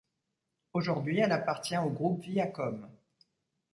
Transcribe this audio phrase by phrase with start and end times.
[0.73, 2.89] Aujourd'hui elle appartient au groupe Viacom.